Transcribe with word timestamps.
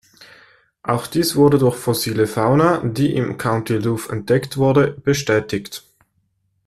Auch 0.81 1.05
dies 1.05 1.35
wurde 1.35 1.59
durch 1.59 1.75
fossile 1.75 2.25
Fauna, 2.25 2.79
die 2.83 3.13
im 3.15 3.37
County 3.37 3.75
Louth 3.77 4.09
entdeckt 4.09 4.57
wurde, 4.57 4.87
bestätigt. 4.89 5.83